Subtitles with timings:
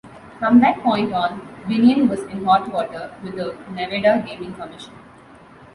[0.39, 4.95] From that point on, Binion was in hot water with the Nevada Gaming Commission.